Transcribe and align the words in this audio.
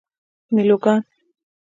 میلوگان 0.53 1.03